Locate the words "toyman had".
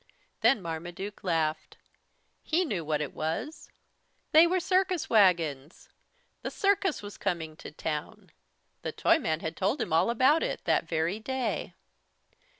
8.93-9.55